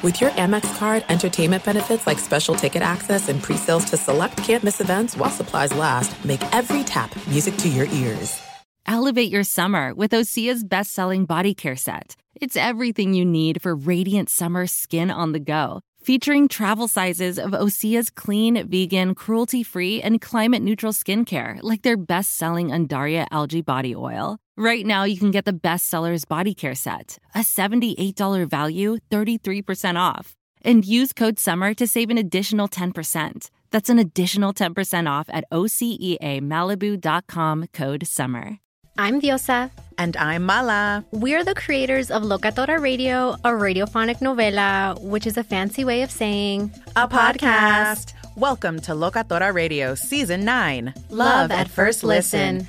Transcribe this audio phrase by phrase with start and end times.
[0.00, 4.80] With your Amex card, entertainment benefits like special ticket access and pre-sales to select campus
[4.80, 8.40] events while supplies last, make every tap music to your ears.
[8.86, 12.14] Elevate your summer with Osea's best-selling body care set.
[12.36, 15.80] It's everything you need for radiant summer skin on the go.
[16.00, 23.26] Featuring travel sizes of Osea's clean, vegan, cruelty-free, and climate-neutral skincare, like their best-selling Undaria
[23.32, 24.38] algae body oil.
[24.60, 30.34] Right now, you can get the bestsellers body care set, a $78 value, 33% off.
[30.62, 33.50] And use code SUMMER to save an additional 10%.
[33.70, 38.58] That's an additional 10% off at OseaMalibu.com code SUMMER.
[38.98, 39.70] I'm Diosa.
[39.96, 41.04] And I'm Mala.
[41.12, 46.10] We're the creators of Locatora Radio, a radiophonic novela, which is a fancy way of
[46.10, 48.12] saying a, a podcast.
[48.12, 48.14] podcast.
[48.36, 52.56] Welcome to Locatora Radio Season 9 Love, Love at, at, First listen.
[52.56, 52.68] listen.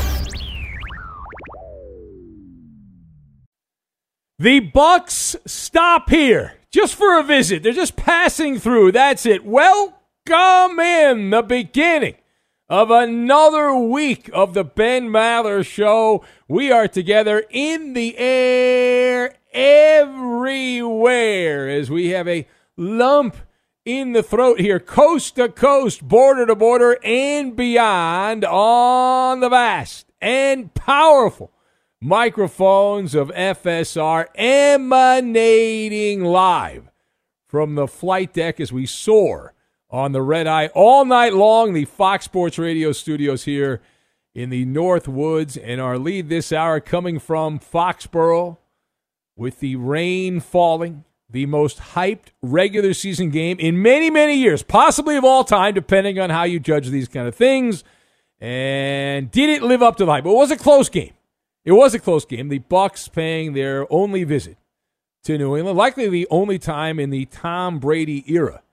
[4.41, 7.61] The Bucks stop here just for a visit.
[7.61, 8.91] They're just passing through.
[8.91, 9.45] That's it.
[9.45, 12.15] Welcome in the beginning
[12.67, 16.25] of another week of the Ben Maller Show.
[16.47, 20.09] We are together in the air everywhere
[21.69, 23.37] as we have a lump
[23.85, 30.07] in the throat here, coast to coast, border to border, and beyond on the vast
[30.19, 31.51] and powerful
[32.03, 36.89] microphones of FSR emanating live
[37.45, 39.53] from the flight deck as we soar
[39.91, 41.73] on the red eye all night long.
[41.73, 43.81] The Fox Sports Radio studios here
[44.33, 48.57] in the North Woods, and our lead this hour coming from Foxborough
[49.35, 51.03] with the rain falling.
[51.29, 56.19] The most hyped regular season game in many, many years, possibly of all time, depending
[56.19, 57.83] on how you judge these kind of things.
[58.39, 60.25] And did it live up to the hype?
[60.25, 61.13] It was a close game.
[61.63, 62.49] It was a close game.
[62.49, 64.57] The Bucks paying their only visit
[65.23, 68.63] to New England, likely the only time in the Tom Brady era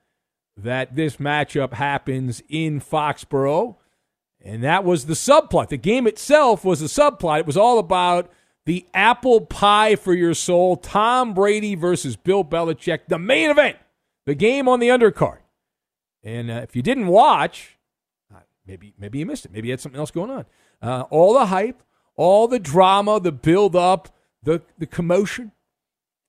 [0.56, 3.77] that this matchup happens in Foxborough.
[4.41, 5.69] And that was the subplot.
[5.69, 7.41] The game itself was a subplot.
[7.41, 8.31] It was all about
[8.66, 13.78] the apple pie for your soul, Tom Brady versus Bill Belichick, the main event,
[14.27, 15.39] the game on the undercard.
[16.22, 17.78] And uh, if you didn't watch,
[18.34, 19.53] uh, maybe maybe you missed it.
[19.53, 20.45] Maybe you had something else going on.
[20.83, 21.83] Uh, all the hype,
[22.18, 24.10] all the drama, the build up,
[24.42, 25.53] the, the commotion.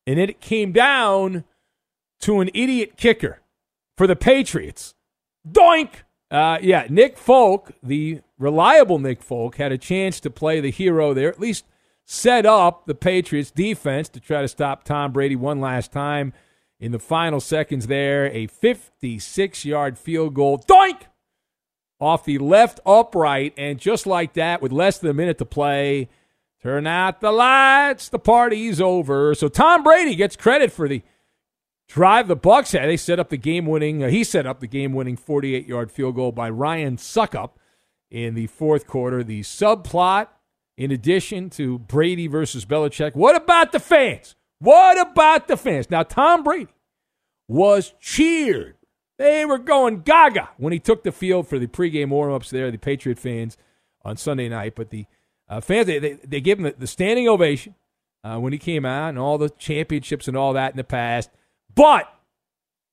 [0.07, 1.44] And it came down
[2.21, 3.41] to an idiot kicker
[3.97, 4.95] for the Patriots.
[5.50, 5.89] Doink!
[6.31, 11.13] Uh, yeah, Nick Folk, the reliable Nick Folk, had a chance to play the hero
[11.13, 11.65] there, at least
[12.06, 16.33] set up the Patriots defense to try to stop Tom Brady one last time
[16.80, 18.27] in the final seconds there.
[18.27, 20.59] A 56 yard field goal.
[20.59, 21.01] Doink!
[22.00, 26.10] Off the left upright, and just like that, with less than a minute to play,
[26.62, 28.10] turn out the lights.
[28.10, 29.36] The party's over.
[29.36, 31.01] So Tom Brady gets credit for the
[31.88, 32.88] drive the Bucks had.
[32.88, 34.04] They set up the game-winning.
[34.04, 37.51] Uh, he set up the game-winning 48-yard field goal by Ryan Succop,
[38.12, 39.24] in the fourth quarter.
[39.24, 40.28] The subplot,
[40.78, 43.16] in addition to Brady versus Belichick.
[43.16, 44.36] What about the fans?
[44.60, 45.90] What about the fans?
[45.90, 46.74] Now, Tom Brady
[47.48, 48.75] was cheered.
[49.19, 52.77] They were going gaga when he took the field for the pregame warm-ups there, the
[52.77, 53.57] Patriot fans
[54.01, 54.75] on Sunday night.
[54.75, 55.07] But the
[55.50, 57.75] uh, fans, they, they, they gave him the, the standing ovation
[58.24, 61.30] uh, when he came out and all the championships and all that in the past.
[61.75, 62.12] But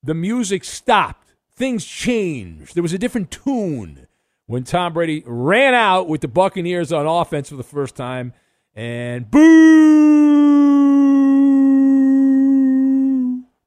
[0.03, 1.33] the music stopped.
[1.55, 2.75] Things changed.
[2.75, 4.07] There was a different tune
[4.47, 8.33] when Tom Brady ran out with the Buccaneers on offense for the first time
[8.75, 9.39] and boo,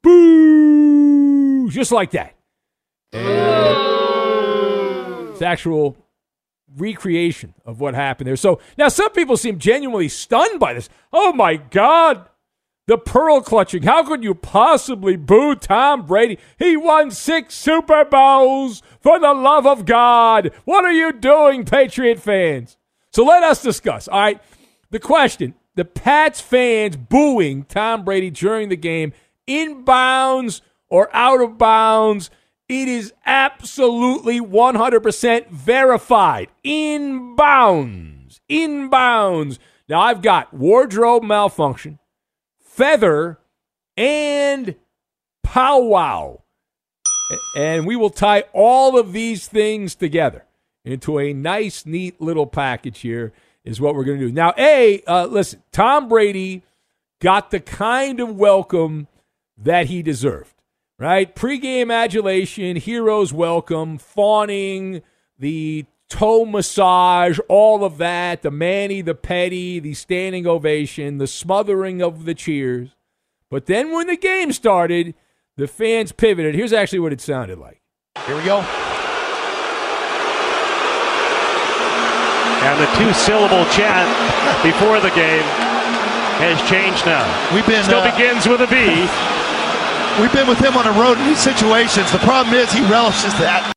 [0.03, 2.35] boo, just like that.
[3.13, 3.23] It's
[5.43, 5.97] actual
[6.77, 8.37] recreation of what happened there.
[8.37, 10.89] So now some people seem genuinely stunned by this.
[11.13, 12.29] Oh my God.
[12.87, 13.85] The pearl clutching.
[13.85, 16.39] How could you possibly boo Tom Brady?
[16.59, 20.51] He won six Super Bowls for the love of God.
[20.65, 22.77] What are you doing, Patriot fans?
[23.13, 24.09] So let us discuss.
[24.09, 24.43] All right.
[24.91, 29.13] The question the Pats fans booing Tom Brady during the game,
[29.47, 32.31] in bounds or out of bounds,
[32.71, 36.49] it is absolutely 100% verified.
[36.65, 38.41] Inbounds.
[38.49, 39.59] Inbounds.
[39.89, 41.99] Now, I've got wardrobe malfunction,
[42.61, 43.39] feather,
[43.97, 44.77] and
[45.43, 46.43] powwow.
[47.57, 50.45] And we will tie all of these things together
[50.85, 53.33] into a nice, neat little package here,
[53.65, 54.33] is what we're going to do.
[54.33, 56.63] Now, A, uh, listen, Tom Brady
[57.21, 59.09] got the kind of welcome
[59.59, 60.55] that he deserved
[61.01, 61.35] right?
[61.35, 65.03] Pre-game adulation, heroes welcome, fawning,
[65.39, 72.03] the toe massage, all of that, the Manny, the Petty, the standing ovation, the smothering
[72.03, 72.91] of the cheers.
[73.51, 75.15] But then when the game started,
[75.57, 76.55] the fans pivoted.
[76.55, 77.81] Here's actually what it sounded like.
[78.27, 78.61] Here we go.
[82.63, 84.07] And the two syllable chant
[84.63, 85.43] before the game
[86.45, 87.25] has changed now.
[87.55, 89.09] We've been Still uh, begins with a B.
[90.21, 92.13] We've been with him on the road in these situations.
[92.13, 93.73] The problem is he relishes that.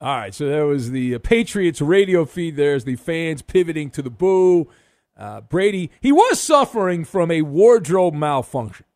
[0.00, 2.54] All right, so there was the uh, Patriots radio feed.
[2.54, 4.68] There's the fans pivoting to the boo.
[5.16, 8.86] Uh, Brady, he was suffering from a wardrobe malfunction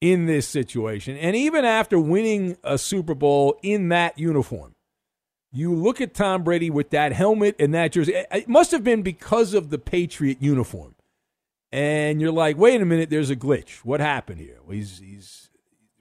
[0.00, 1.16] in this situation.
[1.16, 4.74] And even after winning a Super Bowl in that uniform,
[5.52, 8.14] you look at Tom Brady with that helmet and that jersey.
[8.32, 10.96] It must have been because of the Patriot uniform.
[11.70, 13.84] And you're like, wait a minute, there's a glitch.
[13.84, 14.58] What happened here?
[14.64, 15.50] Well, he's, he's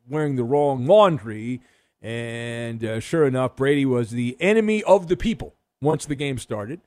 [0.10, 1.62] wearing the wrong laundry.
[2.02, 6.82] And uh, sure enough, Brady was the enemy of the people once the game started.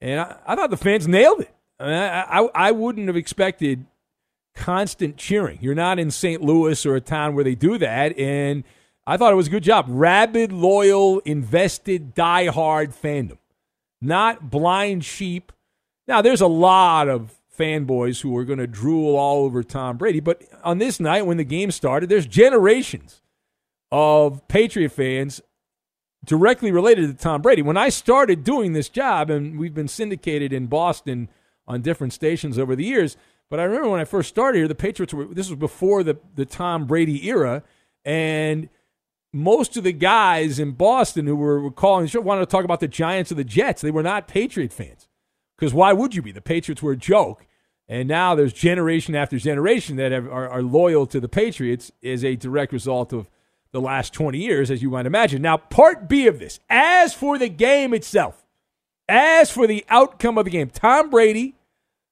[0.00, 1.54] And I, I thought the fans nailed it.
[1.78, 3.86] I, mean, I, I, I wouldn't have expected
[4.54, 5.58] constant cheering.
[5.60, 6.42] You're not in St.
[6.42, 8.18] Louis or a town where they do that.
[8.18, 8.64] And
[9.06, 9.86] I thought it was a good job.
[9.88, 13.38] Rabid, loyal, invested, die-hard fandom,
[14.00, 15.52] not blind sheep.
[16.06, 20.20] Now, there's a lot of fanboys who are going to drool all over Tom Brady.
[20.20, 23.22] But on this night, when the game started, there's generations
[23.90, 25.40] of Patriot fans
[26.24, 27.62] directly related to Tom Brady.
[27.62, 31.28] When I started doing this job, and we've been syndicated in Boston
[31.66, 33.16] on different stations over the years,
[33.50, 36.18] but I remember when I first started here, the Patriots were, this was before the,
[36.34, 37.62] the Tom Brady era,
[38.04, 38.68] and
[39.32, 42.64] most of the guys in Boston who were, were calling the show wanted to talk
[42.64, 43.82] about the Giants or the Jets.
[43.82, 45.08] They were not Patriot fans.
[45.62, 46.32] Because why would you be?
[46.32, 47.46] The Patriots were a joke.
[47.86, 52.24] And now there's generation after generation that have, are, are loyal to the Patriots as
[52.24, 53.30] a direct result of
[53.70, 55.40] the last 20 years, as you might imagine.
[55.40, 58.44] Now, part B of this, as for the game itself,
[59.08, 61.54] as for the outcome of the game, Tom Brady,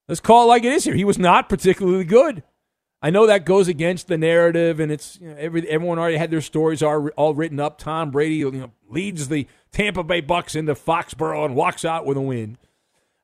[0.07, 2.45] let's call it like it is here, he was not particularly good.
[3.03, 6.31] I know that goes against the narrative, and it's you know, every, everyone already had
[6.31, 7.79] their stories all, all written up.
[7.79, 12.17] Tom Brady you know, leads the Tampa Bay Bucks into Foxborough and walks out with
[12.17, 12.57] a win.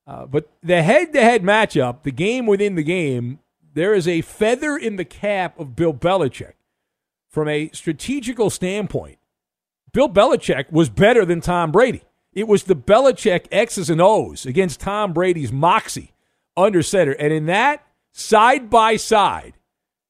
[0.06, 3.40] Uh, but the head-to-head matchup, the game within the game,
[3.74, 6.52] there is a feather in the cap of Bill Belichick
[7.28, 9.18] from a strategical standpoint.
[9.92, 12.02] Bill Belichick was better than Tom Brady.
[12.32, 16.12] It was the Belichick X's and O's against Tom Brady's moxie
[16.56, 17.12] under center.
[17.12, 19.54] And in that side by side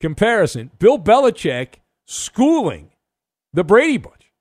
[0.00, 2.90] comparison, Bill Belichick schooling
[3.52, 4.32] the Brady bunch.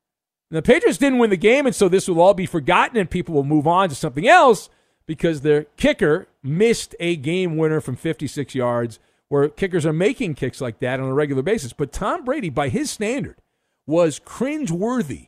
[0.52, 3.10] And the Patriots didn't win the game, and so this will all be forgotten and
[3.10, 4.70] people will move on to something else
[5.08, 10.62] because their kicker missed a game winner from 56 yards, where kickers are making kicks
[10.62, 11.74] like that on a regular basis.
[11.74, 13.38] But Tom Brady, by his standard,
[13.88, 15.28] was cringeworthy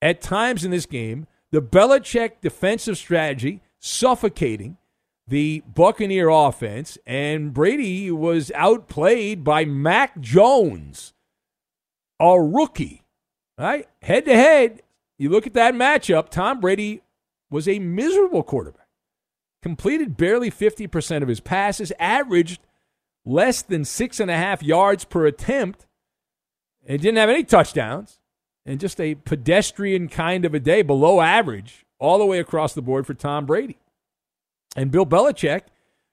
[0.00, 1.26] at times in this game.
[1.50, 4.78] The Belichick defensive strategy suffocating
[5.26, 11.14] the Buccaneer offense, and Brady was outplayed by Mac Jones,
[12.18, 13.02] a rookie.
[13.58, 13.88] Right?
[14.00, 14.82] Head to head,
[15.18, 17.02] you look at that matchup, Tom Brady
[17.50, 18.81] was a miserable quarterback.
[19.62, 22.60] Completed barely 50% of his passes, averaged
[23.24, 25.86] less than six and a half yards per attempt,
[26.86, 28.18] and didn't have any touchdowns,
[28.66, 32.82] and just a pedestrian kind of a day, below average, all the way across the
[32.82, 33.78] board for Tom Brady.
[34.74, 35.62] And Bill Belichick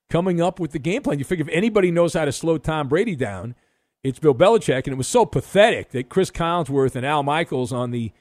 [0.09, 1.19] coming up with the game plan.
[1.19, 3.55] You figure if anybody knows how to slow Tom Brady down,
[4.03, 4.85] it's Bill Belichick.
[4.85, 8.11] And it was so pathetic that Chris Collinsworth and Al Michaels on the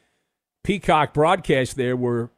[0.64, 2.30] Peacock broadcast there were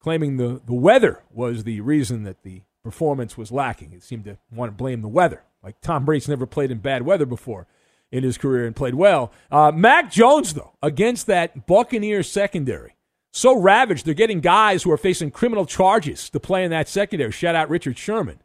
[0.00, 3.92] claiming the, the weather was the reason that the performance was lacking.
[3.92, 5.44] It seemed to want to blame the weather.
[5.62, 7.66] Like Tom Brady's never played in bad weather before
[8.10, 9.30] in his career and played well.
[9.50, 12.96] Uh, Mac Jones, though, against that Buccaneers secondary,
[13.32, 17.30] so ravaged, they're getting guys who are facing criminal charges to play in that secondary.
[17.30, 18.40] Shout out Richard Sherman.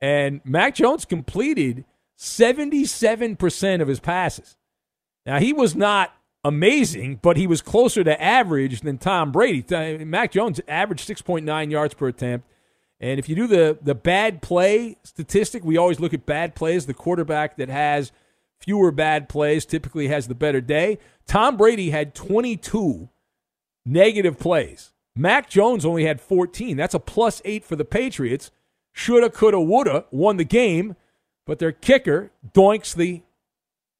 [0.00, 1.84] And Mac Jones completed
[2.18, 4.56] 77% of his passes.
[5.26, 10.04] Now, he was not amazing, but he was closer to average than Tom Brady.
[10.04, 12.46] Mac Jones averaged 6.9 yards per attempt.
[13.00, 16.86] And if you do the, the bad play statistic, we always look at bad plays.
[16.86, 18.12] The quarterback that has
[18.58, 20.98] fewer bad plays typically has the better day.
[21.26, 23.08] Tom Brady had 22
[23.86, 24.92] negative plays.
[25.16, 26.76] Mac Jones only had 14.
[26.76, 28.50] That's a plus eight for the Patriots.
[28.92, 30.96] Shoulda, coulda, woulda won the game,
[31.46, 33.22] but their kicker doinks the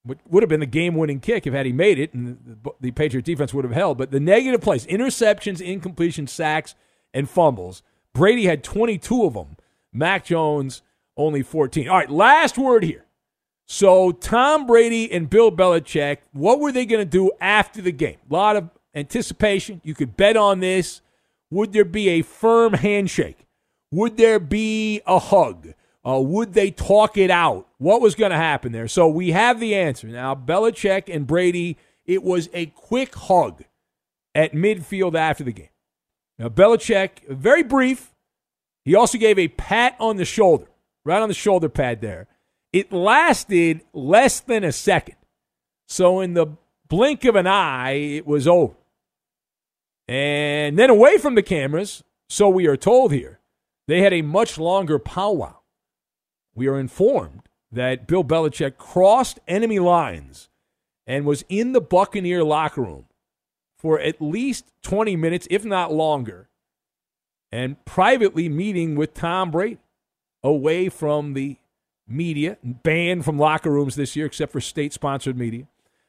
[0.05, 2.91] what would have been the game-winning kick if had he made it, and the, the
[2.91, 3.99] Patriot defense would have held.
[3.99, 6.75] But the negative plays, interceptions, incompletions, sacks,
[7.13, 7.83] and fumbles.
[8.15, 9.57] Brady had 22 of them.
[9.93, 10.83] Mac Jones
[11.17, 11.89] only 14.
[11.89, 13.05] All right, last word here.
[13.67, 18.17] So Tom Brady and Bill Belichick, what were they going to do after the game?
[18.29, 19.81] A lot of anticipation.
[19.85, 21.03] You could bet on this.
[21.51, 23.47] Would there be a firm handshake?
[23.93, 25.75] Would there be a hug?
[26.07, 27.69] Uh, would they talk it out?
[27.79, 28.89] What was going to happen there?
[28.89, 30.07] So we have the answer.
[30.07, 31.77] Now, Belichick and Brady,
[32.07, 33.65] it was a quick hug
[34.35, 35.69] at midfield after the game.
[36.39, 38.15] Now, Belichick, very brief.
[38.85, 40.67] He also gave a pat on the shoulder,
[41.05, 42.29] right on the shoulder pad there.
[42.73, 45.17] It lasted less than a second.
[45.87, 46.47] So, in the
[46.89, 48.75] blink of an eye, it was over.
[50.09, 53.39] And then away from the cameras, so we are told here,
[53.87, 55.60] they had a much longer powwow.
[56.55, 57.43] We are informed
[57.73, 60.49] that Bill Belichick crossed enemy lines
[61.07, 63.07] and was in the Buccaneer locker room
[63.79, 66.49] for at least 20 minutes, if not longer,
[67.51, 69.79] and privately meeting with Tom Brady
[70.43, 71.57] away from the
[72.07, 75.67] media, banned from locker rooms this year, except for state sponsored media.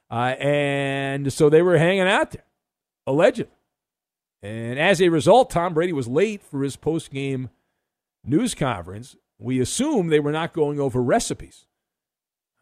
[0.09, 2.43] Uh, and so they were hanging out there,
[3.07, 3.53] allegedly.
[4.43, 7.49] And as a result, Tom Brady was late for his post game
[8.25, 9.15] news conference.
[9.41, 11.65] We assume they were not going over recipes.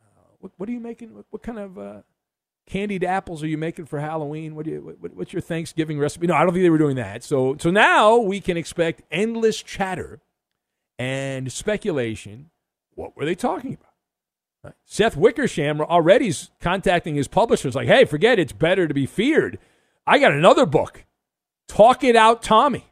[0.02, 1.14] Uh, what, what, are you making?
[1.14, 2.02] What, what kind of uh,
[2.66, 4.56] candied apples are you making for Halloween?
[4.56, 6.28] What, you, what, what's your Thanksgiving recipe?
[6.28, 7.24] No, I don't think they were doing that.
[7.24, 10.22] So, so now we can expect endless chatter
[10.98, 12.50] and speculation.
[12.96, 13.86] What were they talking about?
[14.64, 14.74] Right.
[14.86, 19.06] Seth Wickersham already is contacting his publishers like, hey, forget it, it's better to be
[19.06, 19.60] feared.
[20.08, 21.06] I got another book
[21.68, 22.86] Talk It Out Tommy.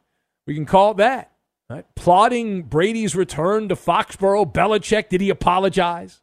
[0.46, 1.32] We can call it that.
[1.70, 1.86] Right?
[1.96, 4.54] Plotting Brady's return to Foxborough.
[4.54, 6.22] Belichick, did he apologize?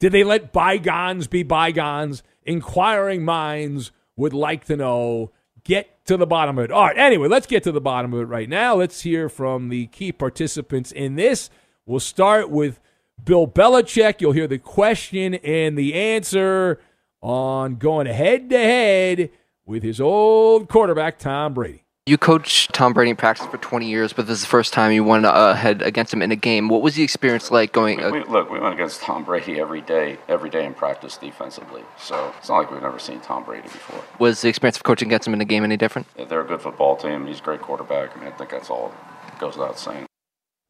[0.00, 2.22] Did they let bygones be bygones?
[2.44, 5.32] Inquiring minds would like to know.
[5.64, 6.70] Get to the bottom of it.
[6.70, 8.76] All right, anyway, let's get to the bottom of it right now.
[8.76, 11.50] Let's hear from the key participants in this.
[11.84, 12.80] We'll start with
[13.22, 14.22] Bill Belichick.
[14.22, 16.80] You'll hear the question and the answer
[17.20, 19.30] on going head to head
[19.66, 21.84] with his old quarterback, Tom Brady.
[22.08, 24.92] You coached Tom Brady in practice for 20 years, but this is the first time
[24.92, 26.70] you went ahead against him in a game.
[26.70, 27.98] What was the experience like going?
[27.98, 31.82] We, we, look, we went against Tom Brady every day, every day in practice defensively.
[31.98, 34.02] So it's not like we've never seen Tom Brady before.
[34.18, 36.06] Was the experience of coaching against him in a game any different?
[36.16, 37.26] They're a good football team.
[37.26, 38.16] He's a great quarterback.
[38.16, 38.94] I mean, I think that's all
[39.38, 40.06] goes without saying.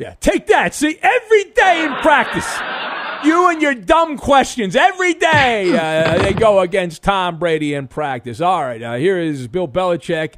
[0.01, 0.75] Yeah, take that.
[0.75, 2.53] See, every day in practice.
[3.25, 5.77] You and your dumb questions every day.
[5.77, 8.41] Uh, they go against Tom Brady in practice.
[8.41, 10.35] All right, uh, here is Bill Belichick,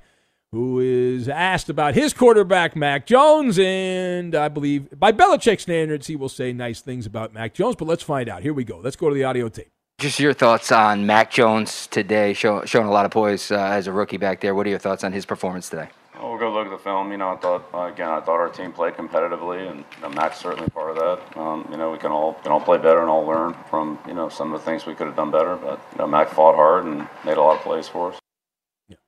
[0.53, 3.59] who is asked about his quarterback, Mac Jones.
[3.59, 7.77] And I believe, by Belichick standards, he will say nice things about Mac Jones.
[7.77, 8.43] But let's find out.
[8.43, 8.79] Here we go.
[8.79, 9.69] Let's go to the audio tape.
[9.99, 13.87] Just your thoughts on Mac Jones today, show, showing a lot of poise uh, as
[13.87, 14.55] a rookie back there.
[14.55, 15.89] What are your thoughts on his performance today?
[16.15, 17.13] Well, we'll go look at the film.
[17.13, 20.09] You know, I thought uh, again, I thought our team played competitively, and you know,
[20.09, 21.39] Mac's certainly part of that.
[21.39, 24.15] Um, you know, we can all can all play better and all learn from you
[24.15, 25.55] know some of the things we could have done better.
[25.57, 28.21] But you know, Mac fought hard and made a lot of plays for us.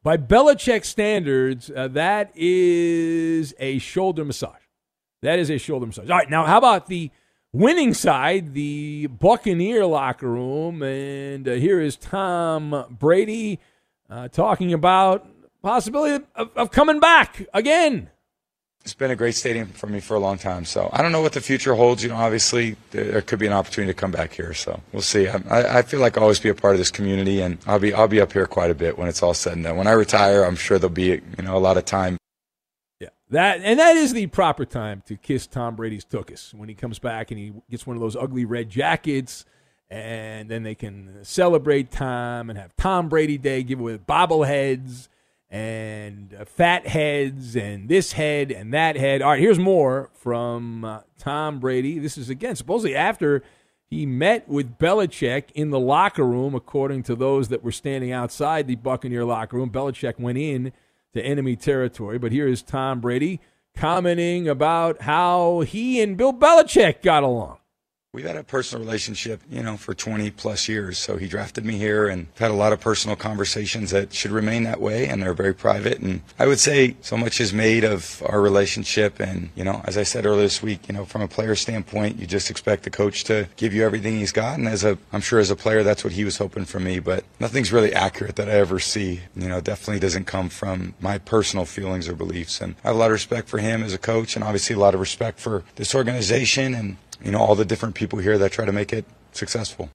[0.02, 4.62] By Belichick standards, uh, that is a shoulder massage.
[5.22, 6.10] That is a shoulder massage.
[6.10, 7.10] All right, now how about the
[7.52, 10.82] winning side, the Buccaneer locker room?
[10.82, 13.60] And uh, here is Tom Brady
[14.10, 15.26] uh, talking about
[15.62, 18.10] possibility of, of, coming back again.
[18.84, 20.64] It's been a great stadium for me for a long time.
[20.64, 22.02] So I don't know what the future holds.
[22.02, 24.54] You know, obviously there could be an opportunity to come back here.
[24.54, 25.28] So we'll see.
[25.28, 27.94] I, I feel like I'll always be a part of this community, and I'll be
[27.94, 29.76] I'll be up here quite a bit when it's all said and done.
[29.76, 32.16] When I retire, I'm sure there'll be you know a lot of time.
[32.98, 36.74] Yeah, that and that is the proper time to kiss Tom Brady's tuchus when he
[36.74, 39.44] comes back and he gets one of those ugly red jackets.
[39.90, 45.08] And then they can celebrate Tom and have Tom Brady Day, give away bobbleheads
[45.52, 49.20] and uh, fat heads and this head and that head.
[49.20, 51.98] All right, here's more from uh, Tom Brady.
[51.98, 53.44] This is again supposedly after
[53.90, 58.66] he met with Belichick in the locker room, according to those that were standing outside
[58.66, 59.70] the Buccaneer locker room.
[59.70, 60.72] Belichick went in
[61.12, 63.38] to enemy territory, but here is Tom Brady
[63.76, 67.58] commenting about how he and Bill Belichick got along.
[68.14, 70.98] We've had a personal relationship, you know, for 20 plus years.
[70.98, 74.64] So he drafted me here and had a lot of personal conversations that should remain
[74.64, 75.98] that way and they're very private.
[76.00, 79.18] And I would say so much is made of our relationship.
[79.18, 82.18] And, you know, as I said earlier this week, you know, from a player standpoint,
[82.18, 84.58] you just expect the coach to give you everything he's got.
[84.58, 86.98] And as a, I'm sure as a player, that's what he was hoping for me.
[86.98, 89.20] But nothing's really accurate that I ever see.
[89.34, 92.60] You know, definitely doesn't come from my personal feelings or beliefs.
[92.60, 94.78] And I have a lot of respect for him as a coach and obviously a
[94.78, 98.52] lot of respect for this organization and you know, all the different people here that
[98.52, 99.90] try to make it successful.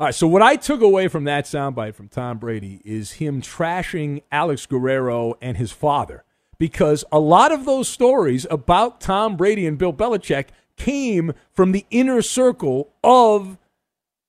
[0.00, 3.42] All right, so what I took away from that soundbite from Tom Brady is him
[3.42, 6.24] trashing Alex Guerrero and his father
[6.58, 11.84] because a lot of those stories about Tom Brady and Bill Belichick came from the
[11.90, 13.58] inner circle of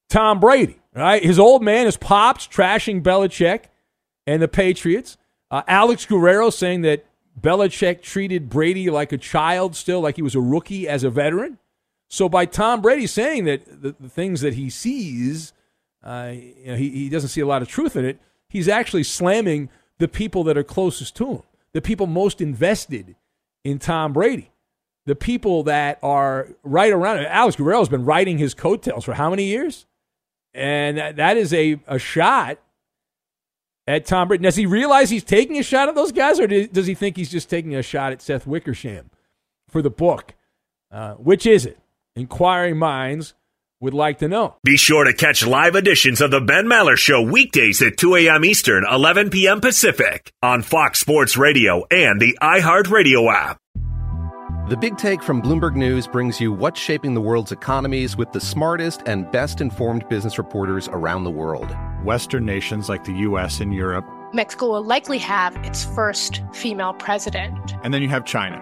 [0.10, 0.78] Tom Brady.
[0.96, 3.66] Right, his old man, his pops, trashing Belichick
[4.26, 5.18] and the Patriots.
[5.52, 7.06] Uh, Alex Guerrero saying that
[7.40, 11.60] Belichick treated Brady like a child, still like he was a rookie as a veteran.
[12.10, 15.54] So by Tom Brady saying that the, the things that he sees,
[16.04, 19.04] uh, you know, he, he doesn't see a lot of truth in it, he's actually
[19.04, 23.16] slamming the people that are closest to him, the people most invested
[23.64, 24.50] in Tom Brady,
[25.06, 27.28] the people that are right around him.
[27.30, 29.86] Alex Guerrero has been riding his coattails for how many years?
[30.54, 32.58] And that, that is a, a shot
[33.86, 34.44] at Tom Brady.
[34.44, 37.30] Does he realize he's taking a shot at those guys, or does he think he's
[37.30, 39.12] just taking a shot at Seth Wickersham
[39.68, 40.34] for the book?
[40.92, 41.78] Uh, which is it?
[42.20, 43.34] Inquiring minds
[43.80, 44.58] would like to know.
[44.66, 48.44] Be sure to catch live editions of the Ben Maller Show weekdays at 2 a.m.
[48.44, 49.62] Eastern, 11 p.m.
[49.62, 53.58] Pacific on Fox Sports Radio and the iHeartRadio app.
[54.68, 58.42] The Big Take from Bloomberg News brings you what's shaping the world's economies with the
[58.42, 61.74] smartest and best informed business reporters around the world.
[62.04, 63.62] Western nations like the U.S.
[63.62, 64.06] and Europe.
[64.34, 67.76] Mexico will likely have its first female president.
[67.82, 68.62] And then you have China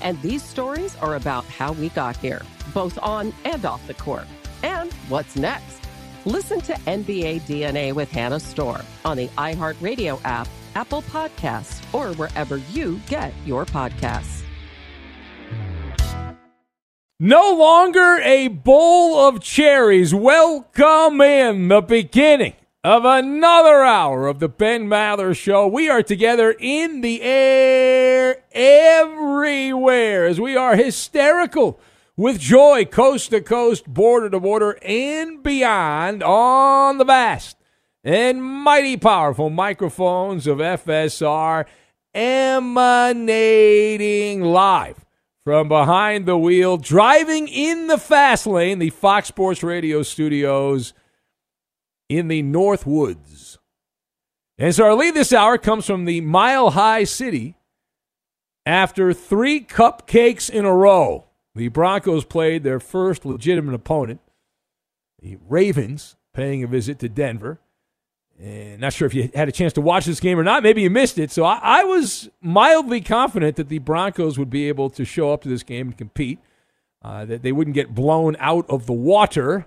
[0.00, 2.42] And these stories are about how we got here,
[2.74, 4.26] both on and off the court.
[4.62, 5.80] And what's next?
[6.24, 12.56] Listen to NBA DNA with Hannah Storm on the iHeartRadio app, Apple Podcasts, or wherever
[12.72, 14.42] you get your podcasts.
[17.18, 20.14] No longer a bowl of cherries.
[20.14, 22.52] Welcome in the beginning
[22.86, 25.66] of another hour of the Ben Maller Show.
[25.66, 31.80] We are together in the air everywhere as we are hysterical
[32.16, 37.56] with joy, coast to coast, border to border, and beyond on the vast
[38.04, 41.64] and mighty powerful microphones of FSR
[42.14, 43.32] emanating
[44.42, 45.04] live
[45.42, 50.92] from behind the wheel, driving in the fast lane, the Fox Sports Radio studios
[52.08, 53.58] in the North Woods.
[54.58, 57.56] And so our lead this hour comes from the Mile High City.
[58.64, 64.20] After three cupcakes in a row, the Broncos played their first legitimate opponent,
[65.20, 67.60] the Ravens, paying a visit to Denver.
[68.38, 70.62] And not sure if you had a chance to watch this game or not.
[70.62, 71.30] Maybe you missed it.
[71.30, 75.42] So I, I was mildly confident that the Broncos would be able to show up
[75.42, 76.38] to this game and compete,
[77.02, 79.66] uh, that they wouldn't get blown out of the water.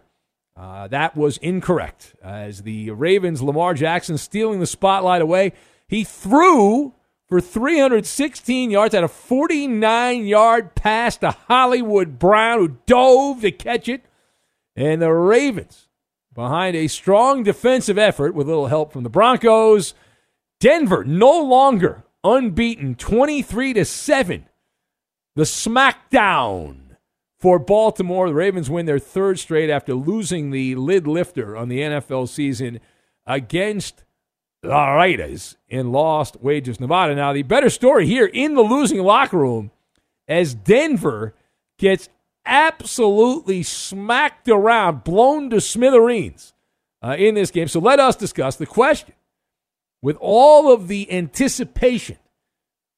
[0.60, 2.16] Uh, that was incorrect.
[2.22, 5.54] As the Ravens, Lamar Jackson stealing the spotlight away.
[5.88, 6.94] He threw
[7.30, 13.88] for 316 yards at a 49 yard pass to Hollywood Brown, who dove to catch
[13.88, 14.04] it.
[14.76, 15.88] And the Ravens,
[16.34, 19.94] behind a strong defensive effort with a little help from the Broncos,
[20.60, 24.46] Denver no longer unbeaten 23 to 7.
[25.36, 26.89] The smackdown
[27.40, 28.28] for Baltimore.
[28.28, 32.80] The Ravens win their third straight after losing the lid lifter on the NFL season
[33.26, 34.04] against
[34.62, 37.16] the Raiders in Lost Wages, Nevada.
[37.16, 39.72] Now, the better story here in the losing locker room
[40.28, 41.34] as Denver
[41.78, 42.10] gets
[42.46, 46.54] absolutely smacked around, blown to smithereens
[47.02, 47.68] uh, in this game.
[47.68, 49.16] So let us discuss the question.
[50.02, 52.18] With all of the anticipation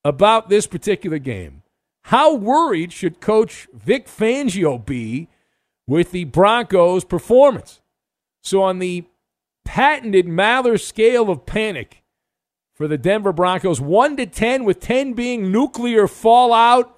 [0.03, 1.60] about this particular game,
[2.03, 5.29] how worried should Coach Vic Fangio be
[5.87, 7.81] with the Broncos' performance?
[8.41, 9.05] So, on the
[9.65, 12.03] patented Maller scale of panic
[12.73, 16.97] for the Denver Broncos, 1 to 10, with 10 being nuclear fallout,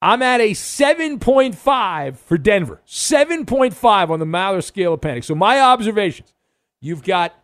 [0.00, 2.80] I'm at a 7.5 for Denver.
[2.86, 5.24] 7.5 on the Maller scale of panic.
[5.24, 6.32] So, my observations
[6.80, 7.34] you've got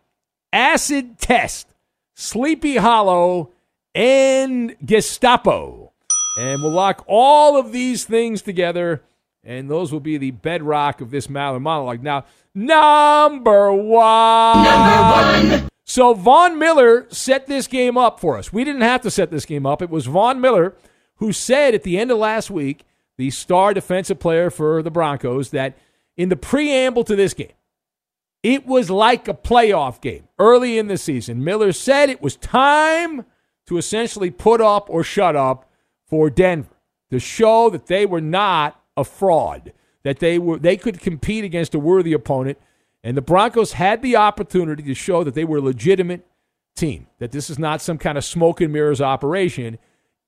[0.51, 1.67] acid test,
[2.15, 3.51] sleepy hollow,
[3.95, 5.93] and Gestapo.
[6.37, 9.01] And we'll lock all of these things together,
[9.43, 12.03] and those will be the bedrock of this Maller monologue.
[12.03, 14.63] Now, number one.
[14.63, 15.69] Number one.
[15.85, 18.51] So Von Miller set this game up for us.
[18.51, 19.81] We didn't have to set this game up.
[19.81, 20.75] It was Von Miller
[21.17, 22.83] who said at the end of last week,
[23.17, 25.77] the star defensive player for the Broncos, that
[26.17, 27.53] in the preamble to this game,
[28.43, 31.43] it was like a playoff game early in the season.
[31.43, 33.25] Miller said it was time
[33.67, 35.69] to essentially put up or shut up
[36.07, 36.75] for Denver
[37.09, 39.73] to show that they were not a fraud,
[40.03, 42.57] that they were they could compete against a worthy opponent,
[43.03, 46.25] and the Broncos had the opportunity to show that they were a legitimate
[46.75, 49.77] team, that this is not some kind of smoke and mirrors operation.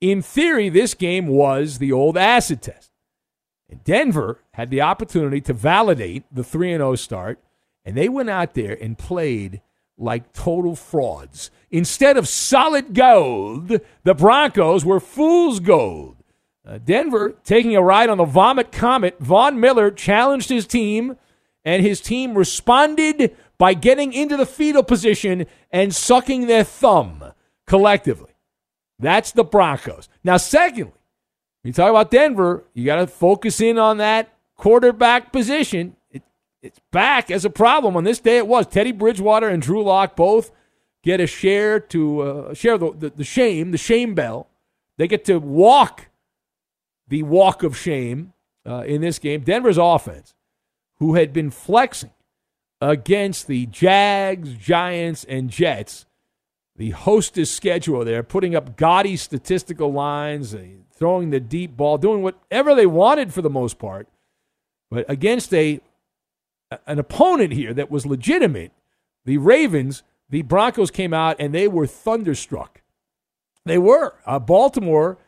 [0.00, 2.92] In theory, this game was the old acid test.
[3.68, 7.38] And Denver had the opportunity to validate the 3 0 start
[7.88, 9.62] and they went out there and played
[9.96, 11.50] like total frauds.
[11.70, 16.16] Instead of solid gold, the Broncos were fool's gold.
[16.66, 19.18] Uh, Denver taking a ride on the Vomit Comet.
[19.20, 21.16] Von Miller challenged his team,
[21.64, 27.32] and his team responded by getting into the fetal position and sucking their thumb
[27.66, 28.32] collectively.
[28.98, 30.08] That's the Broncos.
[30.24, 30.92] Now, secondly,
[31.64, 36.22] you talk about Denver, you got to focus in on that quarterback position It,
[36.62, 37.96] it's back as a problem.
[37.96, 40.50] On this day, it was Teddy Bridgewater and Drew Lock both
[41.02, 44.48] get a share to uh, share the, the, the shame, the shame bell.
[44.96, 46.08] They get to walk
[47.06, 48.32] the walk of shame
[48.66, 49.40] uh, in this game.
[49.40, 50.34] Denver's offense,
[50.96, 52.10] who had been flexing
[52.80, 56.06] against the Jags, Giants, and Jets,
[56.76, 62.22] the hostess schedule there, putting up gaudy statistical lines, uh, throwing the deep ball, doing
[62.22, 64.08] whatever they wanted for the most part.
[64.90, 65.80] But against a
[66.86, 68.72] an opponent here that was legitimate,
[69.24, 72.82] the Ravens, the Broncos came out and they were thunderstruck.
[73.64, 74.14] They were.
[74.26, 75.18] Uh, Baltimore,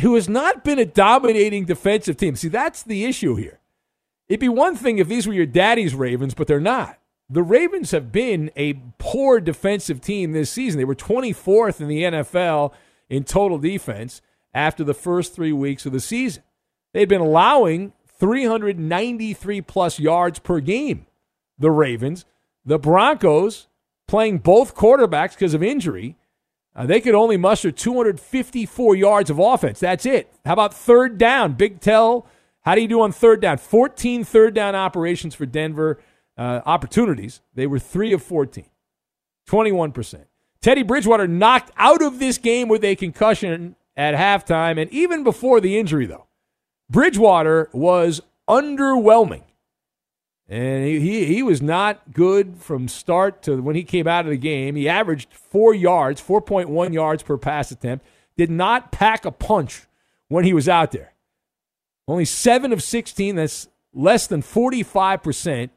[0.00, 2.36] who has not been a dominating defensive team.
[2.36, 3.60] See, that's the issue here.
[4.28, 6.98] It'd be one thing if these were your daddy's Ravens, but they're not.
[7.30, 10.78] The Ravens have been a poor defensive team this season.
[10.78, 12.72] They were 24th in the NFL
[13.08, 14.22] in total defense
[14.54, 16.42] after the first three weeks of the season.
[16.92, 21.06] They'd been allowing 393 plus yards per game.
[21.58, 22.24] The Ravens,
[22.64, 23.66] the Broncos,
[24.08, 26.16] playing both quarterbacks because of injury,
[26.74, 29.78] uh, they could only muster 254 yards of offense.
[29.78, 30.32] That's it.
[30.44, 31.52] How about third down?
[31.52, 32.26] Big tell.
[32.62, 33.58] How do you do on third down?
[33.58, 36.00] 14 third down operations for Denver
[36.36, 37.40] uh, opportunities.
[37.54, 38.64] They were 3 of 14,
[39.48, 40.24] 21%.
[40.60, 45.60] Teddy Bridgewater knocked out of this game with a concussion at halftime and even before
[45.60, 46.26] the injury, though.
[46.90, 49.42] Bridgewater was underwhelming.
[50.48, 54.30] And he, he, he, was not good from start to when he came out of
[54.30, 54.76] the game.
[54.76, 58.06] He averaged four yards, 4.1 yards per pass attempt,
[58.36, 59.82] did not pack a punch
[60.28, 61.12] when he was out there.
[62.06, 65.68] Only seven of 16, that's less than 45%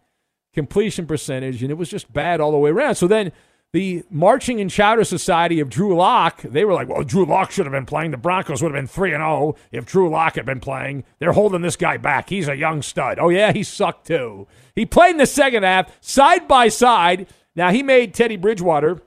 [0.53, 2.95] completion percentage, and it was just bad all the way around.
[2.95, 3.33] So then
[3.73, 7.65] the Marching and Chowder Society of Drew Lock, they were like, well, Drew Lock should
[7.65, 8.11] have been playing.
[8.11, 11.05] The Broncos would have been 3 and 0 if Drew Lock had been playing.
[11.19, 12.29] They're holding this guy back.
[12.29, 13.17] He's a young stud.
[13.17, 14.47] Oh, yeah, he sucked too.
[14.75, 17.27] He played in the second half, side by side.
[17.55, 19.01] Now, he made Teddy Bridgewater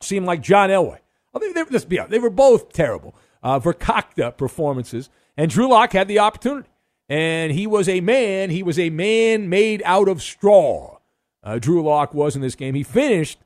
[0.00, 0.98] seem like John Elway.
[1.34, 3.14] Oh, they, they, let's be honest, they were both terrible.
[3.42, 5.10] Uh, Verkakta performances.
[5.36, 6.68] And Drew Lock had the opportunity.
[7.08, 8.48] And he was a man.
[8.48, 10.98] He was a man made out of straw.
[11.42, 12.74] Uh, Drew Lock was in this game.
[12.74, 13.38] He finished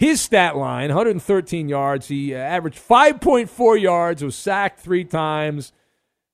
[0.00, 2.08] his stat line 113 yards.
[2.08, 5.74] He uh, averaged 5.4 yards, was sacked three times,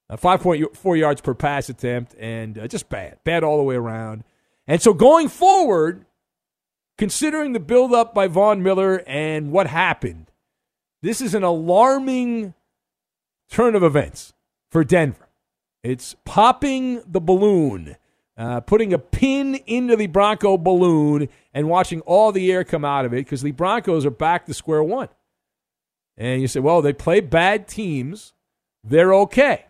[0.08, 3.18] uh, 5.4 yards per pass attempt, and uh, just bad.
[3.24, 4.22] Bad all the way around.
[4.68, 6.06] And so going forward,
[6.96, 10.30] considering the buildup by Von Miller and what happened,
[11.02, 12.54] this is an alarming
[13.50, 14.32] turn of events
[14.70, 15.28] for Denver.
[15.82, 17.96] It's popping the balloon
[18.36, 23.06] uh, putting a pin into the Bronco balloon and watching all the air come out
[23.06, 25.08] of it because the Broncos are back to square one.
[26.18, 28.34] And you say, well, they play bad teams.
[28.84, 29.64] They're okay.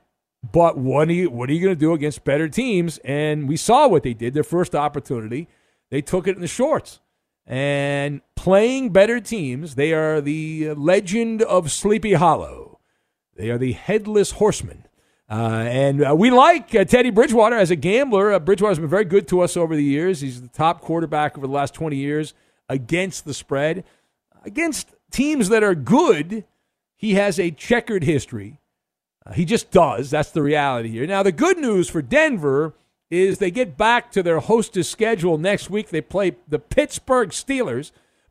[0.53, 2.99] But what are you, you going to do against better teams?
[3.05, 4.35] And we saw what they did.
[4.35, 5.47] Their first opportunity,
[5.91, 6.99] they took it in the shorts.
[7.47, 12.81] And playing better teams, they are the legend of Sleepy Hollow.
[13.37, 14.89] They are the headless horsemen
[15.29, 18.33] uh, and uh, we like uh, Teddy Bridgewater as a gambler.
[18.33, 20.21] Uh, Bridgewater's been very good to us over the years.
[20.21, 22.35] He's the top quarterback over the last 20 years
[22.69, 23.85] against the spread.
[24.45, 26.45] Against teams that are good,
[26.95, 28.61] he has a checkered history.
[29.25, 30.11] Uh, he just does.
[30.11, 31.07] That's the reality here.
[31.07, 32.75] Now, the good news for Denver
[33.11, 35.89] is they get back to their hostess schedule next week.
[35.89, 37.91] They play the Pittsburgh Steelers.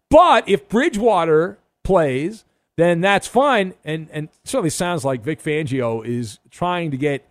[0.10, 2.46] But if Bridgewater plays,
[2.78, 3.74] then that's fine.
[3.84, 7.28] And and certainly sounds like Vic Fangio is trying to get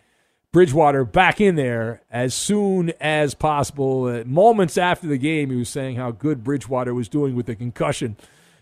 [0.52, 4.04] Bridgewater back in there as soon as possible.
[4.04, 7.56] Uh, moments after the game, he was saying how good Bridgewater was doing with the
[7.56, 8.16] concussion.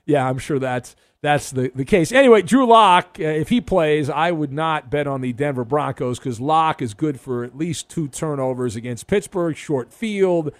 [0.06, 2.10] yeah, I'm sure that's that's the, the case.
[2.10, 6.18] Anyway, Drew Lock, uh, if he plays, I would not bet on the Denver Broncos
[6.18, 10.52] because Lock is good for at least two turnovers against Pittsburgh, short field,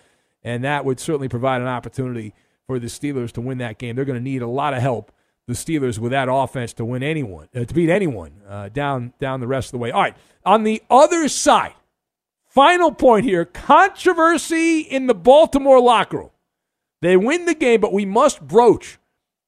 [0.45, 2.33] and that would certainly provide an opportunity
[2.67, 3.97] for the Steelers to win that game.
[3.97, 5.12] They're going to need a lot of help,
[5.47, 9.41] the Steelers, with that offense to win anyone, uh, to beat anyone uh, down down
[9.41, 9.91] the rest of the way.
[9.91, 11.75] All right, on the other side,
[12.47, 16.31] final point here: controversy in the Baltimore locker room.
[17.01, 18.99] They win the game, but we must broach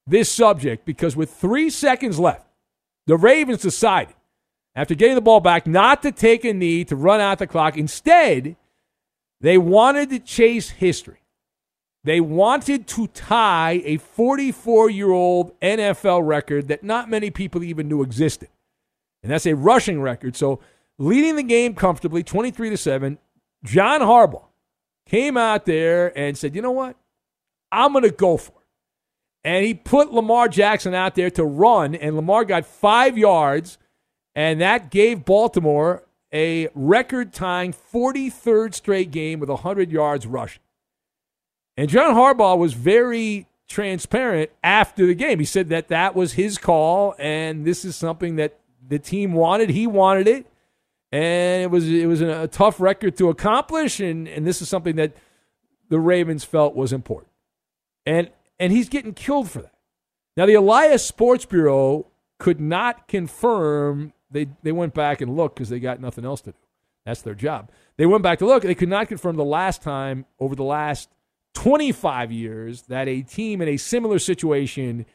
[0.06, 2.46] this subject because with three seconds left,
[3.06, 4.14] the Ravens decided,
[4.74, 7.76] after getting the ball back, not to take a knee to run out the clock.
[7.76, 8.56] Instead,
[9.40, 11.23] they wanted to chase history.
[12.04, 17.88] They wanted to tie a 44 year old NFL record that not many people even
[17.88, 18.50] knew existed.
[19.22, 20.36] And that's a rushing record.
[20.36, 20.60] So,
[20.98, 23.18] leading the game comfortably, 23 to 7,
[23.64, 24.44] John Harbaugh
[25.06, 26.96] came out there and said, you know what?
[27.72, 29.48] I'm going to go for it.
[29.48, 33.78] And he put Lamar Jackson out there to run, and Lamar got five yards,
[34.34, 40.62] and that gave Baltimore a record tying 43rd straight game with 100 yards rushing.
[41.76, 45.38] And John Harbaugh was very transparent after the game.
[45.38, 49.70] He said that that was his call, and this is something that the team wanted.
[49.70, 50.46] He wanted it,
[51.10, 54.96] and it was it was a tough record to accomplish, and, and this is something
[54.96, 55.16] that
[55.88, 57.30] the Ravens felt was important.
[58.06, 59.74] And and he's getting killed for that.
[60.36, 62.06] Now the Elias Sports Bureau
[62.38, 66.52] could not confirm they they went back and looked because they got nothing else to
[66.52, 66.58] do.
[67.06, 67.70] That's their job.
[67.96, 68.62] They went back to look.
[68.62, 71.08] They could not confirm the last time over the last
[71.54, 75.06] 25 years that a team in a similar situation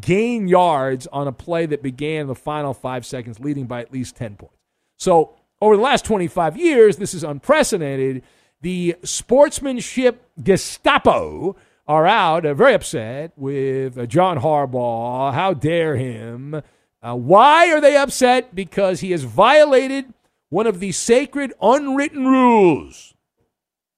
[0.00, 3.92] gained yards on a play that began in the final five seconds, leading by at
[3.92, 4.56] least 10 points.
[4.96, 8.22] So over the last 25 years, this is unprecedented.
[8.60, 11.56] The sportsmanship Gestapo
[11.86, 15.32] are out, uh, very upset with uh, John Harbaugh.
[15.32, 16.62] How dare him?
[17.02, 18.54] Uh, why are they upset?
[18.54, 20.12] Because he has violated
[20.48, 23.14] one of the sacred unwritten rules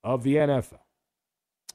[0.05, 0.81] of the NFL.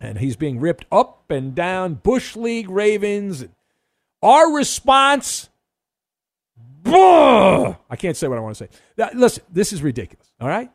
[0.03, 1.93] And he's being ripped up and down.
[1.95, 3.45] Bush League Ravens.
[4.21, 5.49] Our response.
[6.85, 8.69] I can't say what I want to say.
[8.97, 10.29] Now, listen, this is ridiculous.
[10.41, 10.69] All right?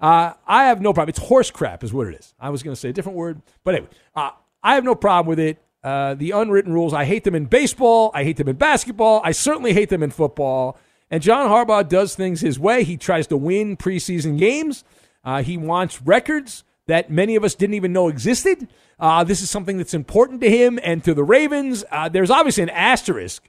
[0.00, 1.10] Uh, I have no problem.
[1.10, 2.34] It's horse crap, is what it is.
[2.40, 3.42] I was going to say a different word.
[3.64, 4.30] But anyway, uh,
[4.62, 5.62] I have no problem with it.
[5.84, 8.10] Uh, the unwritten rules, I hate them in baseball.
[8.14, 9.20] I hate them in basketball.
[9.22, 10.78] I certainly hate them in football.
[11.10, 12.84] And John Harbaugh does things his way.
[12.84, 14.84] He tries to win preseason games.
[15.22, 18.68] Uh, he wants records that many of us didn't even know existed.
[18.98, 21.84] Uh, this is something that's important to him and to the Ravens.
[21.90, 23.48] Uh, there's obviously an asterisk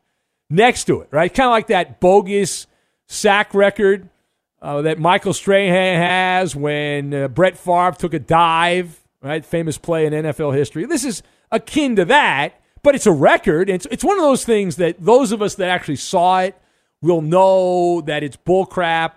[0.50, 1.34] next to it, right?
[1.34, 2.68] Kind of like that bogus
[3.08, 4.10] sack record
[4.62, 9.46] uh, that Michael Strahan has when uh, Brett Favre took a dive right?
[9.46, 10.86] Famous play in NFL history.
[10.86, 13.70] This is akin to that, but it's a record.
[13.70, 16.56] It's, it's one of those things that those of us that actually saw it
[17.02, 19.14] will know that it's bullcrap,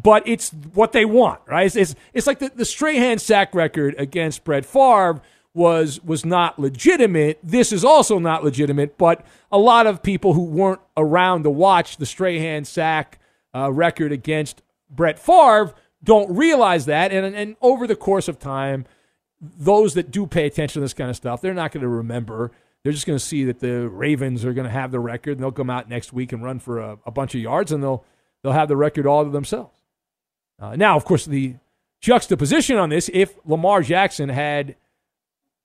[0.00, 1.66] but it's what they want, right?
[1.66, 5.20] It's, it's, it's like the, the Strahan sack record against Brett Favre
[5.54, 7.40] was was not legitimate.
[7.42, 11.96] This is also not legitimate, but a lot of people who weren't around to watch
[11.96, 13.18] the Strahan sack
[13.54, 17.12] uh, record against Brett Favre don't realize that.
[17.12, 18.86] And, and over the course of time,
[19.40, 22.52] those that do pay attention to this kind of stuff, they're not going to remember.
[22.82, 25.40] They're just going to see that the Ravens are going to have the record, and
[25.40, 28.04] they'll come out next week and run for a, a bunch of yards, and they'll
[28.42, 29.77] they'll have the record all to themselves.
[30.58, 31.54] Uh, now, of course, the
[32.00, 34.76] juxtaposition on this: if Lamar Jackson had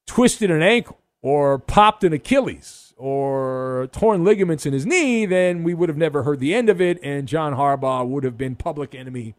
[0.06, 5.73] twisted an ankle or popped an Achilles or torn ligaments in his knee, then we
[5.73, 8.93] would have never heard the end of it, and John Harbaugh would have been public
[8.93, 9.36] enemy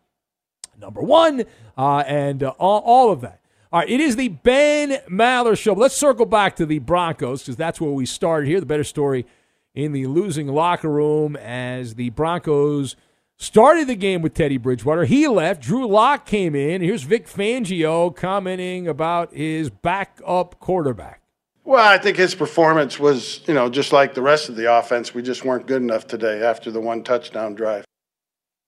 [0.78, 1.44] number one,
[1.78, 3.40] uh, and uh, all, all of that.
[3.72, 5.72] All right, it is the Ben Maller Show.
[5.72, 8.60] Let's circle back to the Broncos because that's where we started here.
[8.60, 9.26] The better story
[9.74, 12.94] in the losing locker room as the Broncos
[13.37, 15.05] started the game with Teddy Bridgewater.
[15.05, 15.62] He left.
[15.62, 16.83] Drew Lock came in.
[16.83, 21.22] Here's Vic Fangio commenting about his backup quarterback.
[21.64, 25.14] Well, I think his performance was, you know, just like the rest of the offense.
[25.14, 27.85] We just weren't good enough today after the one touchdown drive.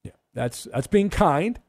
[0.02, 1.60] Yeah, that's that's being kind.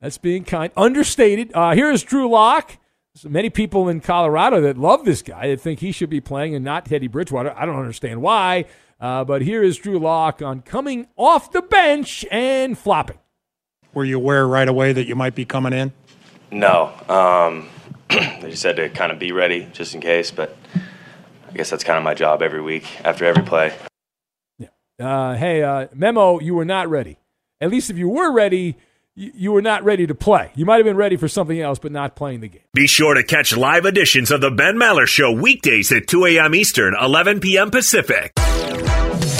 [0.00, 0.70] That's being kind.
[0.76, 1.52] Understated.
[1.54, 2.78] Uh, here is Drew Lock
[3.16, 6.54] so many people in Colorado that love this guy that think he should be playing
[6.54, 7.54] and not Teddy Bridgewater.
[7.56, 8.64] I don't understand why.
[9.04, 13.18] Uh, but here is Drew Lock on coming off the bench and flopping.
[13.92, 15.92] Were you aware right away that you might be coming in?
[16.50, 16.90] No.
[17.06, 17.68] Um,
[18.08, 20.56] they just had to kind of be ready just in case, but
[21.46, 23.74] I guess that's kind of my job every week after every play.
[24.58, 24.68] Yeah.
[24.98, 27.18] Uh, hey, uh, memo, you were not ready.
[27.60, 28.74] At least if you were ready,
[29.14, 30.50] you, you were not ready to play.
[30.54, 32.62] You might have been ready for something else, but not playing the game.
[32.72, 36.54] Be sure to catch live editions of the Ben Maller Show weekdays at 2 a.m.
[36.54, 37.70] Eastern, 11 p.m.
[37.70, 38.32] Pacific.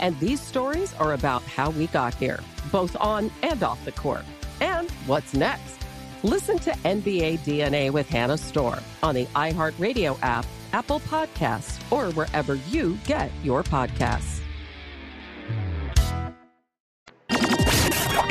[0.00, 2.40] And these stories are about how we got here,
[2.72, 4.24] both on and off the court.
[4.60, 5.78] And what's next?
[6.22, 12.54] Listen to NBA DNA with Hannah Storm on the iHeartRadio app, Apple Podcasts, or wherever
[12.54, 14.40] you get your podcasts.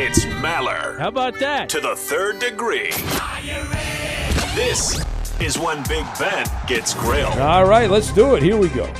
[0.01, 0.97] It's Maller.
[0.97, 1.67] How about that?
[1.69, 2.91] To the third degree.
[4.55, 5.03] This
[5.41, 7.37] is when Big Ben gets grilled.
[7.37, 8.43] All right, let's do it.
[8.43, 8.91] Here we go.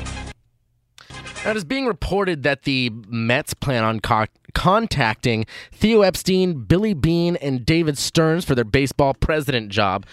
[1.46, 6.94] Now, it is being reported that the Mets plan on co- contacting Theo Epstein, Billy
[6.94, 10.06] Beane, and David Stearns for their baseball president job.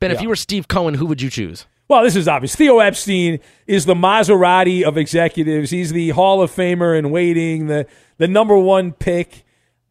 [0.00, 1.64] Ben, if you were Steve Cohen, who would you choose?
[1.88, 2.54] Well, this is obvious.
[2.54, 5.70] Theo Epstein is the Maserati of executives.
[5.70, 7.86] He's the Hall of Famer in waiting, the
[8.18, 9.44] the number one pick,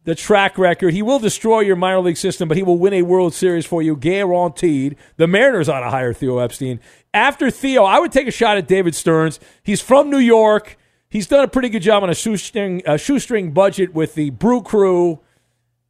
[0.06, 0.94] the track record.
[0.94, 3.82] He will destroy your minor league system, but he will win a World Series for
[3.82, 4.96] you, guaranteed.
[5.16, 6.80] The Mariners ought to hire Theo Epstein.
[7.12, 9.40] After Theo, I would take a shot at David Stearns.
[9.64, 10.78] He's from New York.
[11.10, 14.62] He's done a pretty good job on a shoestring, a shoestring budget with the Brew
[14.62, 15.20] Crew.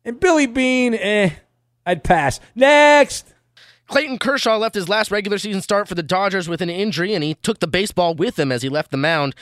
[0.02, 1.30] And Billy Beane, eh,
[1.84, 2.40] I'd pass.
[2.54, 3.34] Next.
[3.86, 7.22] Clayton Kershaw left his last regular season start for the Dodgers with an injury, and
[7.22, 9.34] he took the baseball with him as he left the mound.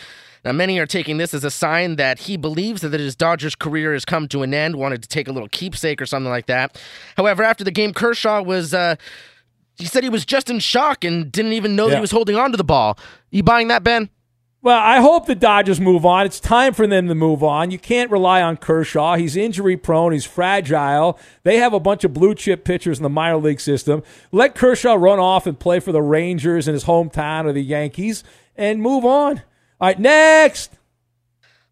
[0.45, 3.93] Now, many are taking this as a sign that he believes that his Dodgers career
[3.93, 6.81] has come to an end, wanted to take a little keepsake or something like that.
[7.17, 8.97] However, after the game, Kershaw was, uh,
[9.77, 12.37] he said he was just in shock and didn't even know that he was holding
[12.37, 12.99] on to the ball.
[13.31, 14.11] You buying that, Ben?
[14.65, 16.25] Well, I hope the Dodgers move on.
[16.25, 17.71] It's time for them to move on.
[17.71, 19.17] You can't rely on Kershaw.
[19.17, 20.13] He's injury prone.
[20.13, 21.19] He's fragile.
[21.43, 24.03] They have a bunch of blue chip pitchers in the minor league system.
[24.33, 28.25] Let Kershaw run off and play for the Rangers in his hometown or the Yankees
[28.57, 29.43] and move on.
[29.85, 30.73] All right, next.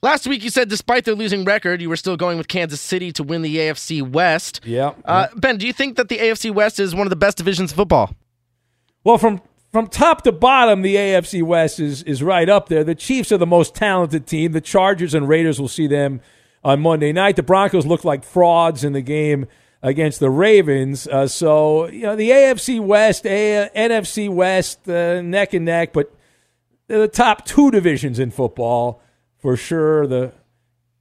[0.03, 3.11] Last week, you said despite their losing record, you were still going with Kansas City
[3.13, 4.61] to win the AFC West.
[4.65, 4.93] Yeah.
[5.07, 7.71] Uh, ben, do you think that the AFC West is one of the best divisions
[7.71, 8.15] of football?
[9.03, 9.41] Well, from
[9.73, 12.85] from top to bottom, the AFC West is is right up there.
[12.85, 14.53] The Chiefs are the most talented team.
[14.53, 16.21] The Chargers and Raiders will see them
[16.63, 17.37] on Monday night.
[17.37, 19.47] The Broncos look like frauds in the game
[19.81, 21.09] against the Ravens.
[21.09, 26.15] Uh, so you know the AFC West, A- NFC West, uh, neck and neck, but
[26.93, 29.01] they're the top two divisions in football
[29.39, 30.07] for sure.
[30.07, 30.33] The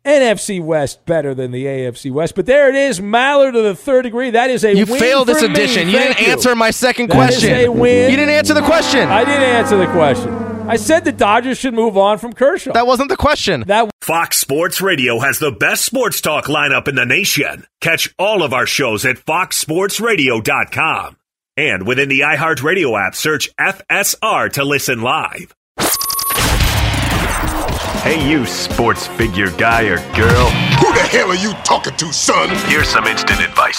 [0.06, 4.04] NFC West better than the AFC West, but there it is, Maller to the third
[4.04, 4.30] degree.
[4.30, 5.54] That is a You win failed this for me.
[5.54, 5.90] edition.
[5.90, 7.60] You Thank didn't answer my second That is question.
[7.60, 8.10] a win.
[8.10, 9.10] You didn't answer the question.
[9.10, 10.34] I didn't answer the question.
[10.70, 12.72] I said the Dodgers should move on from Kershaw.
[12.72, 13.66] That wasn't the question.
[13.68, 17.66] That Fox Sports Radio has the best sports talk lineup in the nation.
[17.82, 21.18] Catch all of our shows at foxsportsradio.com.
[21.58, 25.54] And within the iHeartRadio app, search FSR to listen live.
[28.04, 30.50] Hey, you sports figure guy or girl.
[30.80, 32.50] Who the hell are you talking to, son?
[32.68, 33.78] Here's some instant advice.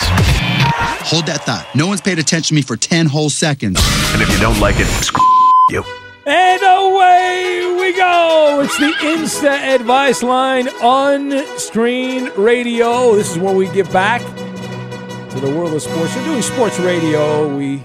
[1.11, 1.67] Hold that thought.
[1.75, 3.81] No one's paid attention to me for 10 whole seconds.
[4.13, 5.27] And if you don't like it, screw
[5.71, 5.83] you.
[6.25, 8.61] And away we go.
[8.63, 13.17] It's the Insta Advice Line on screen radio.
[13.17, 16.15] This is where we give back to the world of sports.
[16.15, 17.57] We're doing sports radio.
[17.57, 17.85] We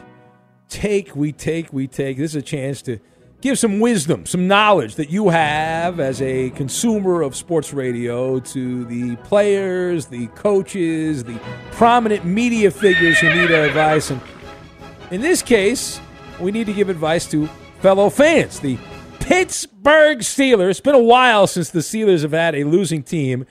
[0.69, 2.17] take, we take, we take.
[2.17, 2.99] This is a chance to
[3.41, 8.85] give some wisdom, some knowledge that you have as a consumer of sports radio to
[8.85, 11.39] the players, the coaches, the
[11.71, 14.09] prominent media figures who need our advice.
[14.09, 14.21] And
[15.11, 16.01] in this case,
[16.39, 17.47] we need to give advice to
[17.79, 18.59] fellow fans.
[18.59, 18.77] The
[19.19, 20.71] Pittsburgh Steelers.
[20.71, 23.45] It's been a while since the Steelers have had a losing team.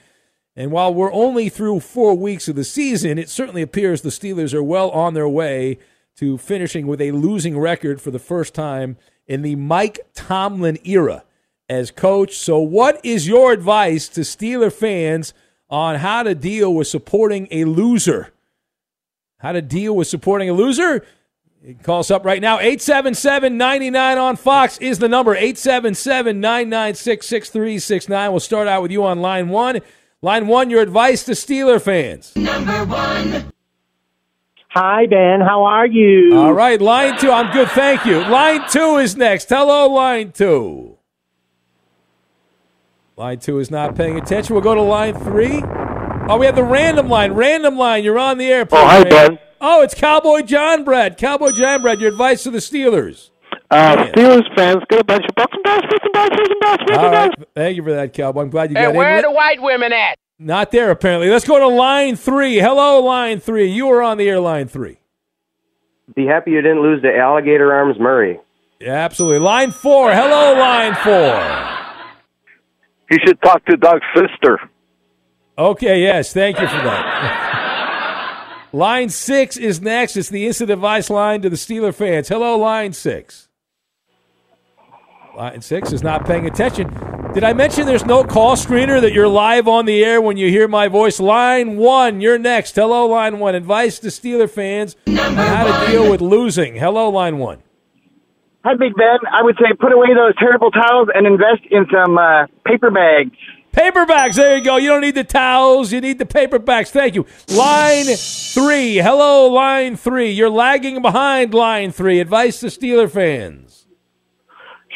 [0.55, 4.55] And while we're only through four weeks of the season, it certainly appears the Steelers
[4.55, 5.77] are well on their way
[6.15, 8.97] to finishing with a losing record for the first time
[9.27, 11.23] in the Mike Tomlin era
[11.69, 12.37] as coach.
[12.37, 15.33] So, what is your advice to Steeler fans
[15.69, 18.33] on how to deal with supporting a loser?
[19.39, 21.05] How to deal with supporting a loser?
[21.83, 22.59] Call us up right now.
[22.59, 25.35] 877 99 on Fox is the number.
[25.35, 28.31] 877 996 6369.
[28.31, 29.81] We'll start out with you on line one.
[30.21, 32.35] Line one, your advice to Steeler fans.
[32.35, 33.51] Number one.
[34.79, 35.41] Hi, Ben.
[35.41, 36.37] How are you?
[36.37, 37.31] All right, line two.
[37.31, 38.19] I'm good, thank you.
[38.19, 39.49] Line two is next.
[39.49, 40.97] Hello, line two.
[43.15, 44.53] Line two is not paying attention.
[44.53, 45.63] We'll go to line three.
[46.29, 47.33] Oh, we have the random line.
[47.33, 48.03] Random line.
[48.03, 48.67] You're on the air.
[48.71, 49.39] Oh, hi, Ben.
[49.59, 51.17] Oh, it's Cowboy John Brad.
[51.17, 53.31] Cowboy John Brad, your advice to the Steelers.
[53.71, 56.59] Uh, Steelers fans, get a bunch of bucks and balls, bucks and balls, bucks and
[56.61, 57.31] balls, bucks and right.
[57.35, 57.47] balls.
[57.55, 58.41] Thank you for that, Cowboy.
[58.43, 59.25] I'm glad you Hey, got where in.
[59.25, 60.19] are the white women at?
[60.39, 61.29] Not there, apparently.
[61.29, 62.57] Let's go to line three.
[62.57, 63.71] Hello, line three.
[63.71, 64.99] You are on the air, line three.
[66.15, 68.39] Be happy you didn't lose to Alligator Arms Murray.
[68.79, 69.39] Yeah, absolutely.
[69.39, 70.13] Line four.
[70.13, 71.77] Hello, line four.
[73.09, 74.57] He should talk to Doug Fister.
[75.57, 76.33] Okay, yes.
[76.33, 78.67] Thank you for that.
[78.73, 80.17] Line six is next.
[80.17, 82.27] It's the instant advice line to the Steeler fans.
[82.27, 83.46] Hello, line six.
[85.37, 86.87] Line six is not paying attention.
[87.35, 90.49] Did I mention there's no call screener that you're live on the air when you
[90.49, 91.19] hear my voice?
[91.19, 92.73] Line one, you're next.
[92.73, 93.53] Hello, line one.
[93.53, 96.77] Advice to Steeler fans on how to deal with losing.
[96.77, 97.61] Hello, line one.
[98.65, 99.19] Hi, Big Ben.
[99.31, 103.37] I would say put away those terrible towels and invest in some uh, paper bags.
[103.71, 104.37] Paper bags.
[104.37, 104.77] There you go.
[104.77, 105.93] You don't need the towels.
[105.93, 106.89] You need the paper bags.
[106.89, 107.27] Thank you.
[107.49, 108.95] Line three.
[108.95, 110.31] Hello, line three.
[110.31, 112.19] You're lagging behind line three.
[112.19, 113.76] Advice to Steeler fans.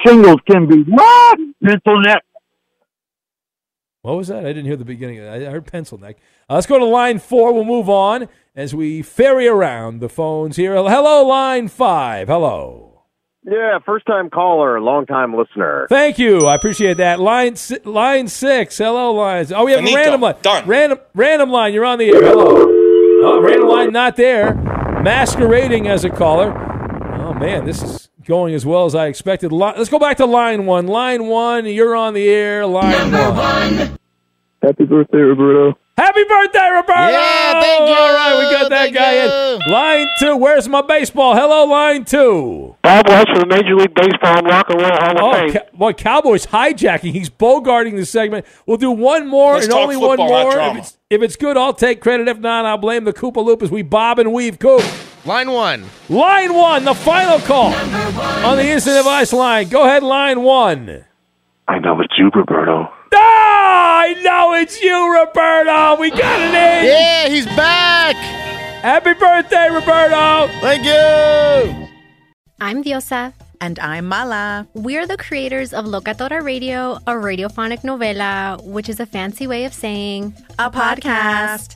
[0.06, 1.39] Shingles can be what?
[1.64, 2.24] Pencil neck.
[4.02, 4.39] What was that?
[4.39, 5.20] I didn't hear the beginning.
[5.20, 5.47] Of that.
[5.47, 6.18] I heard pencil neck.
[6.49, 7.54] Uh, let's go to line four.
[7.54, 10.74] We'll move on as we ferry around the phones here.
[10.76, 12.28] Hello, line five.
[12.28, 13.04] Hello.
[13.43, 15.88] Yeah, first time caller, long time listener.
[15.89, 16.45] Thank you.
[16.47, 17.20] I appreciate that.
[17.20, 18.78] Line si- line six.
[18.78, 19.52] Hello, lines.
[19.52, 19.97] Oh, we have Finito.
[19.97, 20.36] a random line.
[20.41, 20.68] Done.
[20.68, 21.74] Random random line.
[21.74, 22.22] You're on the air.
[22.24, 22.56] Hello.
[23.24, 24.56] Oh, random line not there.
[25.04, 26.52] Masquerading as a caller.
[27.20, 29.51] Oh man, this is going as well as I expected.
[29.51, 30.88] Let's go back to line one.
[30.88, 31.65] Line one.
[31.65, 32.65] You're on the air.
[32.65, 33.99] Line one.
[34.61, 35.77] Happy birthday, Roberto.
[35.97, 37.11] Happy birthday, Roberto!
[37.11, 37.93] Yeah, thank you.
[37.95, 39.13] All right, we got that guy
[39.65, 39.71] in.
[39.71, 40.38] Line two.
[40.38, 41.36] Where's my baseball?
[41.36, 42.75] Hello, line two.
[42.82, 45.51] Bob Welch for the Major League Baseball and Rock and Roll Hall of Oh, Fame.
[45.53, 47.11] Ca- boy, Cowboys hijacking.
[47.11, 48.45] He's bogarting the segment.
[48.65, 50.59] We'll do one more Let's and only football, one more.
[50.71, 52.27] If it's, if it's good, I'll take credit.
[52.29, 54.57] If not, I'll blame the Koopa Loop as we bob and weave.
[54.59, 54.82] Coop.
[55.26, 55.86] Line one.
[56.09, 57.74] Line one, the final call
[58.43, 59.69] on the instant advice line.
[59.69, 61.05] Go ahead, line one.
[61.67, 62.91] I know it's you, Roberto.
[63.13, 65.99] Ah, I know it's you, Roberto.
[66.01, 66.86] We got it in.
[66.86, 68.15] Yeah, he's back.
[68.82, 70.47] Happy birthday, Roberto.
[70.59, 71.88] Thank you.
[72.59, 73.34] I'm Diosa.
[73.63, 74.67] And I'm Mala.
[74.74, 79.74] We're the creators of Locatora Radio, a radiophonic novela, which is a fancy way of
[79.74, 81.76] saying A podcast.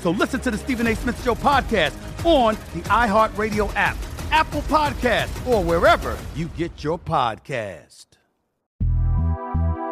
[0.00, 0.94] So listen to the Stephen A.
[0.96, 1.94] Smith Show podcast
[2.24, 3.96] on the iHeartRadio app,
[4.30, 8.06] Apple Podcast, or wherever you get your podcast.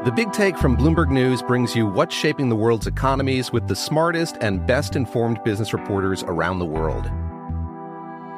[0.05, 3.75] The Big Take from Bloomberg News brings you what's shaping the world's economies with the
[3.75, 7.11] smartest and best informed business reporters around the world.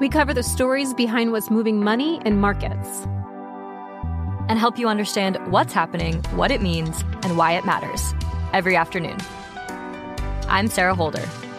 [0.01, 3.07] We cover the stories behind what's moving money and markets.
[4.49, 8.15] and help you understand what's happening, what it means, and why it matters
[8.55, 9.19] every afternoon.
[10.49, 11.29] I'm Sarah Holder.